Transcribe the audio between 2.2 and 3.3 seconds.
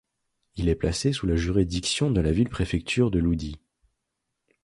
la ville-préfecture de